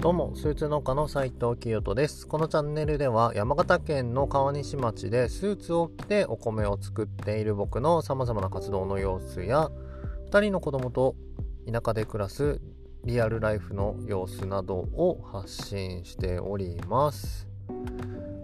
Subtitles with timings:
[0.00, 2.26] どうも、スーツ農家の斉藤清人です。
[2.26, 9.70] このチャンネルでは山形県の川西町でスーツを着てお米を作っている僕の様々な活動の様子や
[10.30, 11.16] 2人の子供と
[11.70, 12.62] 田舎で暮らす
[13.04, 17.46] リアルライフの様子などを発信しております。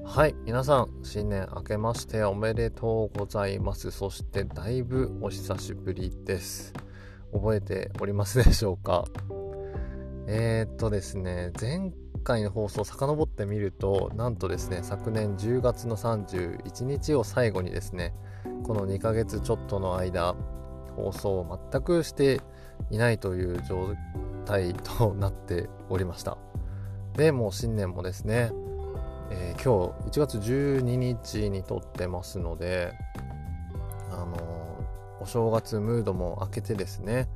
[0.05, 3.91] はい、皆さん、新年明けましておめでとうございます。
[3.91, 6.75] そしてだいぶお久しぶりです。
[7.33, 9.07] 覚えておりますでしょうか？
[10.29, 11.93] えー、っとですね、前
[12.25, 18.13] 回の放送を遡ってみると、なんとですね、昨年10月の31日を最後にですね、
[18.65, 20.35] この2ヶ月ちょっとの間、
[20.97, 22.41] 放送を全くして
[22.91, 23.95] いないという状
[24.45, 26.39] 態となっておりました。
[27.15, 28.51] で、もう新年もですね、
[29.31, 32.95] えー、今日1月12日に撮ってますので、
[34.11, 37.29] あのー、お正月ムードも明けてですね、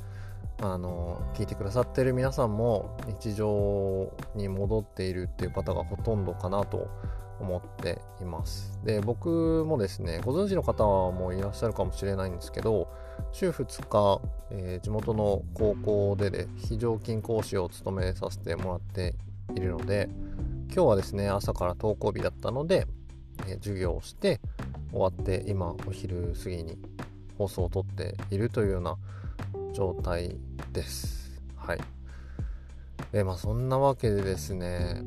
[0.63, 6.89] あの聞いてくださってる皆さんも日常に戻っているっていう方がほとんどかなと
[7.41, 8.79] 思っています。
[8.85, 12.89] で僕もですねご存知の方もいらっしゃるかもしれないんですけど
[13.33, 19.15] 週2日、えー、地元の高校でで非常勤講師を務めさせてもらって
[19.55, 20.11] いるので
[20.67, 22.87] 今日はですね朝から登校日だったので、
[23.47, 24.41] えー、授業をして
[24.93, 26.79] 終わって今お昼過ぎに
[27.39, 28.99] 放送を撮っているというような
[29.73, 30.37] 状態
[30.73, 31.41] です。
[31.57, 31.81] はい。
[33.13, 35.03] で、まあそんなわけでですね、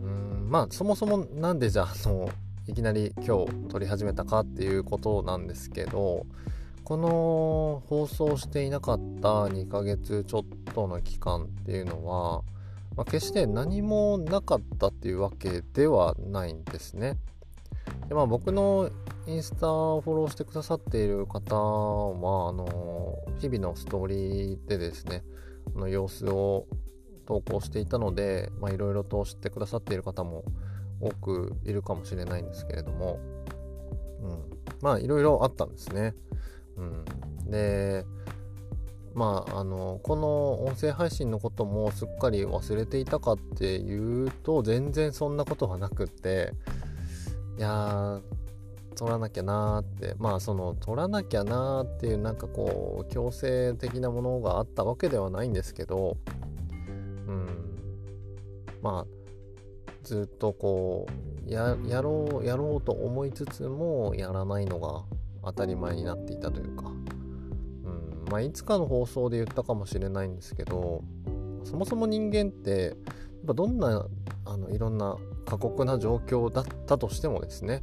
[0.00, 2.28] うん、まあそもそもなんでじゃあ、あの、
[2.66, 6.26] いきなり今日撮り始めたかっていうことなんですけど、
[6.84, 12.42] この放送していなかった2ヶ月ちょっとの期間っていうのは、
[12.96, 17.16] まあ、決して何もなかったっていうわけではないんですね。
[18.08, 18.90] でまあ、僕の
[19.26, 22.57] インスタをフォローしてくださっている方は、あの
[23.38, 25.24] 日々のストーリーでですね、
[25.74, 26.66] の様子を
[27.26, 30.44] 投稿していたので、いろいろと知ってくださっている方も
[31.00, 33.18] 多くいるかもしれないんですけれども、
[34.20, 34.44] うん、
[34.80, 36.14] まあいろいろあったんですね。
[36.76, 38.04] うん、で
[39.14, 46.52] まああのこの音声配信のこともすっかり忘れていたかっていうと全然そんなことはなくって
[47.58, 48.20] いや
[48.98, 50.16] 取らなきゃなーって。
[50.18, 56.16] まあその取らなきゃなーっていうなんかこう強制的なものがあったわけではないんですけど
[57.28, 57.46] うん。
[58.82, 61.06] まあずっとこ
[61.46, 65.04] うやろうやろうと思いつつもやらないのが
[65.44, 66.98] 当たり前になっていたというか、うん。
[68.30, 71.02] まあ、いつかの放送で言ったかもしれないんですけど
[71.64, 72.96] そもそも人間ってやっ
[73.46, 74.06] ぱどんな
[74.44, 75.16] あのいろんな
[75.46, 77.82] 過酷な状況だったとしてもですね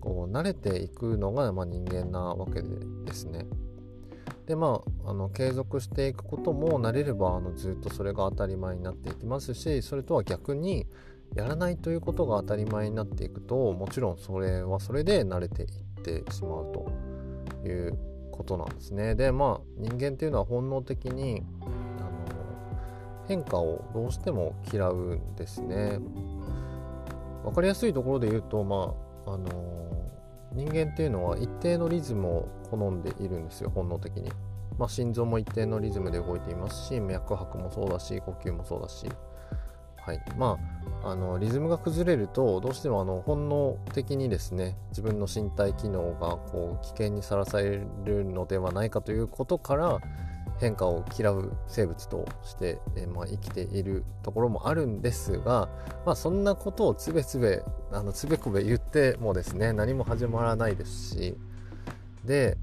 [0.00, 2.68] こう慣れていくのが、まあ、人間なわけで
[3.04, 3.46] ですね。
[4.46, 10.86] でまああの継続していくことも慣れればあのずっとそれが当たり前になっていきますしそれとは逆に
[11.34, 15.68] やらないということが当たり前になっていくともちろんそれはそれで慣れていっ
[16.02, 17.98] てしまうという
[18.32, 19.14] ことなんですね。
[19.14, 21.70] でまあ人間っていうのは本能的にあの
[23.26, 25.98] 変化をどうしても嫌うんですね。
[27.44, 29.48] 分かりやすいところで言うと、まああの、
[30.52, 34.30] 人間っていうのは一定のリズムを好んでいるんですよ本能的に。
[34.78, 39.08] まあ、心臓も一定のリズムで動いていますし脈拍もそうだし呼吸もそうだし、
[39.96, 40.56] はいま
[41.02, 49.98] あ、あのリズムが崩れるとどうしてもあの本能的にですね自分の身体機能がこう危険にさらされるのではないかということから
[50.60, 55.68] 変化を嫌う生物として、えー、まあ、生きているところもあるんですが、
[56.04, 61.36] まあ、そんなことをつべつべあのつべこべ言ってもですね何も始まらないですし
[62.24, 62.56] で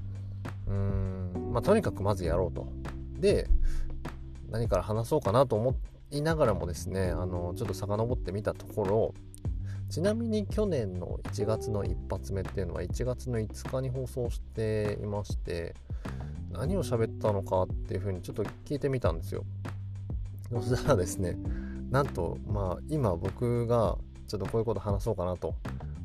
[0.66, 2.66] うん、まあ、とにかくまずやろうと。
[3.18, 3.48] で
[4.50, 5.74] 何から話そうかなと思
[6.10, 9.14] いながらもですねあのちょっと遡ってみたところ
[9.88, 15.74] ちなみに去年の1月の一発目っていうのは1月の5日に放送していまして
[16.50, 19.44] 何を喋ったのかっていうふうにちょっと聞いてみたんですよ。
[20.50, 21.36] そしたらですね
[21.90, 23.98] なんとまあ今僕が
[24.28, 25.54] ちょっとこういうこと話そうかなと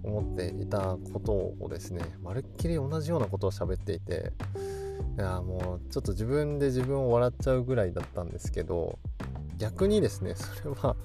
[0.03, 4.33] 思っていたことをですねまるっきり同じようなことを喋っていて
[5.17, 8.97] いやもうちょっと自分で自分を笑っちゃうぐらいだったんですけど
[9.57, 10.95] 逆にですねそれは、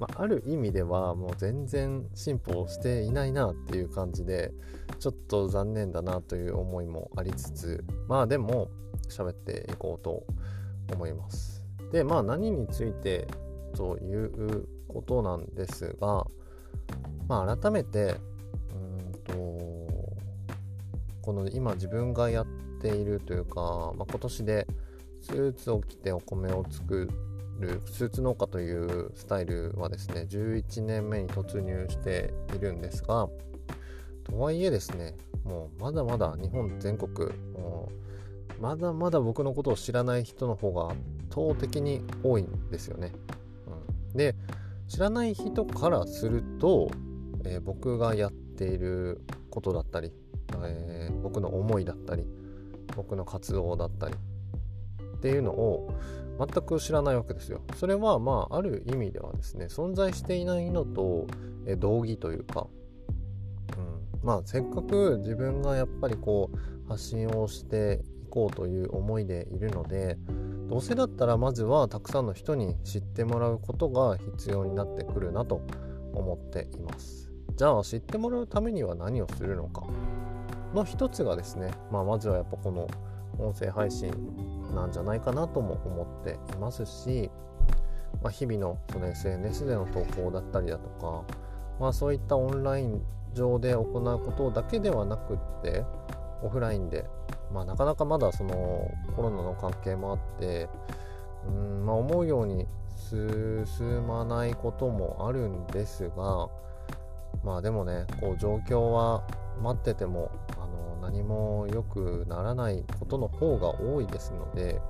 [0.00, 4.50] まあ、ある意味ではもう全然進歩していないなっていう感じで
[4.98, 8.70] ちょっと残念だなという思いもありつつまあでも
[9.08, 10.24] 喋っていこうと
[10.92, 11.62] 思います。
[11.92, 13.28] でまあ何について
[13.74, 16.26] ということなんですが、
[17.28, 18.16] まあ、改めて
[18.72, 19.32] うんと
[21.22, 22.46] この今自分がやっ
[22.80, 24.66] ているというか、まあ、今年で
[25.20, 27.08] スーツを着てお米を作
[27.60, 33.28] ルスーツ農家というスタイルはですね11年目に突入しているんですが
[34.24, 35.14] とはいえですね
[35.44, 37.30] もうまだまだ日本全国
[38.60, 43.12] まだまだ僕のことを知らない人の方が圧倒的に多いんですよね。
[44.12, 44.34] うん、で
[44.86, 46.90] 知らない人からすると、
[47.44, 50.12] えー、僕がやっていることだったり、
[50.62, 52.26] えー、僕の思いだったり
[52.94, 54.14] 僕の活動だったり
[55.20, 55.94] っていうのを
[56.38, 57.60] 全く知らないわけですよ。
[57.76, 61.26] それはまあある意味ではですね存在していないのと、
[61.78, 62.66] 同義というか、
[63.76, 70.16] うん、まあせっかく自分がやっぱりこう発信をしていこうという思いでいるので
[70.68, 75.60] どうせだったらまずはたくさんの人に知ってもらうことが必要になってくるなと
[76.14, 77.30] 思っています。
[77.54, 79.84] じゃあ知ってもらうためには何をするのか
[80.72, 82.88] の一つがですね、まあ、まずはやっぱこの
[83.40, 84.10] 音声配信
[84.74, 87.30] なんじゃないかなとも思っていますし、
[88.22, 91.24] まあ、日々のその SNS での投稿だったりだとか、
[91.80, 93.02] まあ、そういったオンライン
[93.34, 93.84] 上で行う
[94.24, 95.84] ことだけではなくって
[96.42, 97.04] オフラインで、
[97.52, 100.68] まあ、なかなかまだそのコロナの関係もあって
[101.46, 102.66] うん、まあ、思うように
[102.96, 106.48] 進まないこともあるんですが
[107.42, 109.22] まあでもねこう状況は
[109.62, 110.30] 待ってても
[110.70, 114.80] の何も良くならないことの方が多いですので、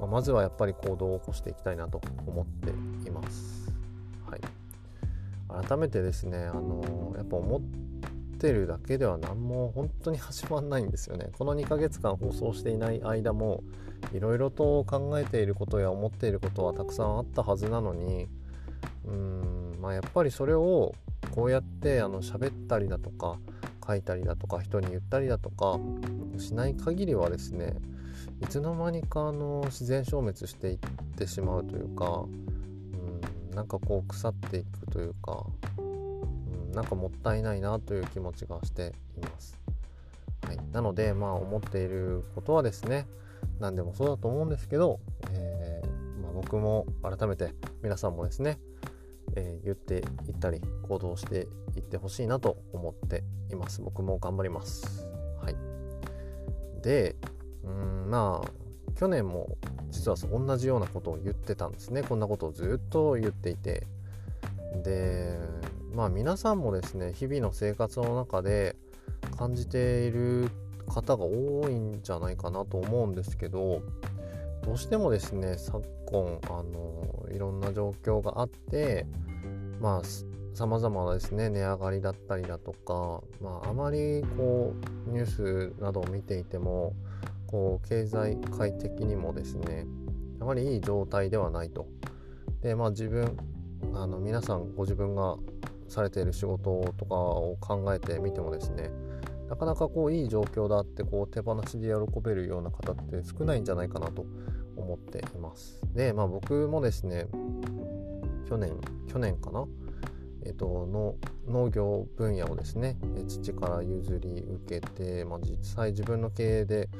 [0.00, 2.70] まあ、まずはやっぱり行動を起こしていきたいなと思って
[3.08, 3.72] います。
[4.28, 7.60] はい、改めてですね、あのやっぱ思っ
[8.38, 11.30] てるだけでは何も本当に始まんないんですよね。
[11.38, 13.62] この2ヶ月間放送していない間も
[14.12, 18.28] いろいろと考えていることや思っていることはたくさんあったはずなのに
[19.06, 20.94] うーんまあやっぱりそれを
[21.30, 23.38] こうやってあの喋ったりだとか
[23.86, 25.78] 書いたりだとか人に言ったりだとか
[26.38, 27.74] しない限りはですね
[28.42, 30.78] いつの間にかあの自然消滅していっ
[31.16, 35.46] てしまうというか、うん、なんかこう腐っていくというか、
[35.78, 39.58] うん、なんかもったいないなという気持ちがしています。
[40.46, 43.06] はい、なのでまあ思っていることはですね
[43.60, 48.58] 何でもそうだと思うんですけど、えー、まあ、僕も改めて皆さんもですね
[49.36, 49.96] えー、言って
[50.28, 53.82] いったり行動していってほしいなと思っています。
[53.82, 55.06] 僕も頑張ります。
[55.40, 55.56] はい。
[56.82, 57.16] で
[57.64, 58.50] うんまあ
[58.94, 59.56] 去年も
[59.90, 62.02] 実は同じようなことを言ってたんですね。
[62.02, 63.86] こんなことをずっと言っていて。
[64.82, 65.38] で
[65.92, 68.74] まあ皆さんもですね日々の生活の中で
[69.36, 70.50] 感じている
[70.88, 73.82] 方が多いんじゃないかなと思うんですけど
[74.64, 79.06] どうしてもですね昨今あのいろんな状況があって
[79.80, 80.02] まあ
[80.54, 84.74] さまざまなですね値上がりだったりだとか、まあ、あまりこ
[85.06, 86.94] うニュースなどを見ていても
[87.46, 89.86] こう経済界的にもですね
[90.40, 91.86] あまりいい状態ではないと。
[92.62, 93.36] でまあ自分
[93.92, 95.36] あの皆さんご自分が
[95.88, 98.90] されている仕事とかを考えてみてもですね
[99.48, 104.24] なかなかこういい状況だってこう手放しで喜べるような方って少ないんじゃないかなと
[104.76, 105.80] 思っています。
[105.94, 107.26] で、まあ僕もですね、
[108.48, 108.72] 去年、
[109.06, 109.66] 去年かな？
[110.46, 111.14] えっと、の
[111.48, 116.90] 農業分野をですね父から譲り受けて、まあ、実際自分の経営で、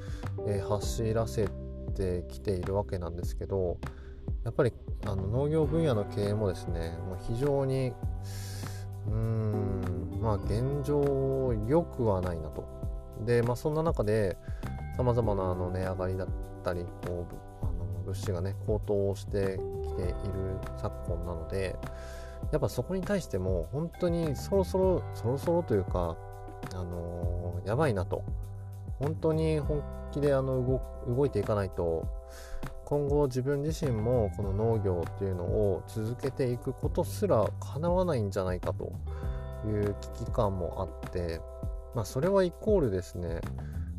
[0.46, 1.50] えー、走らせ
[1.94, 3.76] てきているわけなんですけど
[4.44, 4.72] やっぱり
[5.04, 7.92] あの農業分野の経営もですねもう非常に
[9.08, 9.53] うん
[10.24, 12.64] まあ現状良くはないなと。
[13.26, 14.36] でまあそんな中で
[14.96, 16.28] さまざまなあの値上がりだっ
[16.64, 17.26] たりこ
[17.62, 20.14] うあの物資がね高騰してきている
[20.78, 21.76] 昨今なので
[22.50, 26.16] やっぱそこに対しても本当にそろそろそろそろというか
[26.72, 28.24] あのー、やばいなと。
[28.98, 32.06] 本当に本気であの動いていかないと
[32.84, 38.92] 今後自分自身もこの農業っていうのを続けていくことすら叶わないんじゃないかと。
[39.68, 41.40] いう危機感もあって
[41.94, 43.40] まあそれはイコールですね。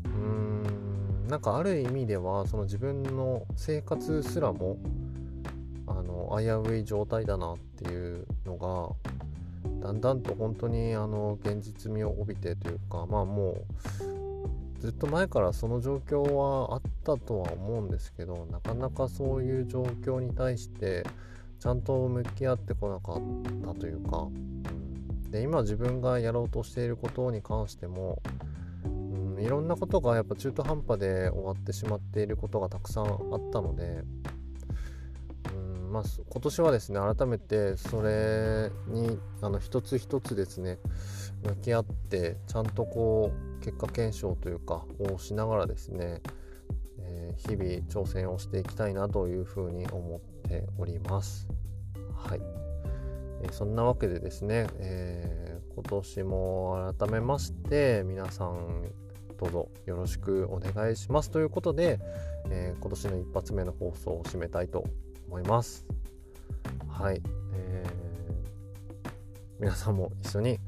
[0.04, 4.78] うーんなんかある意味ではその自分の生活すらも
[5.86, 9.10] あの危うい状態だなっていうのが
[9.80, 13.64] だんだんと本当にあの現実味を帯びてというかまあもう
[14.80, 21.04] ずっと前からその状況はあったとは思うんですけどなかなかそういう状況に対して
[21.58, 24.28] ちゃんと向き合ってこなかったというか
[25.30, 28.22] で今自分がやろうとしていることに関しても、
[28.84, 28.88] う
[29.40, 33.12] ん、いろんなことがやっぱ中途半端で終わってしまっていることがたくさんあっ
[33.52, 34.02] たので、
[35.54, 40.78] うんまあ、今年はですね改めてそれにあの一つ一つですね
[41.44, 46.20] 向き合ってちゃんとこう結果検証というかをしながらですね、
[47.00, 51.48] えー、日々挑戦をしていきたいなというふうに思っております。
[52.14, 52.65] はい、
[53.42, 58.90] え、そんなわけでですね、えー、今年も改めまして皆さん
[59.38, 62.00] どうぞよろしくお願いしますということで、
[62.50, 64.84] え今年の一発目の放送を締めたいと
[65.28, 65.86] 思います。
[66.88, 67.20] はい、
[67.54, 67.84] え
[69.60, 70.58] 皆さんも一緒に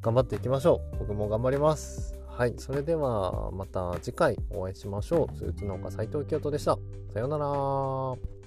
[0.00, 0.98] 頑張っていきましょう。
[1.00, 2.14] 僕も頑張ります。
[2.26, 5.36] はい、それではまた次回お会いしましょう。
[5.36, 6.78] スーツ農家斉藤清人でした。
[7.12, 8.43] さようなら。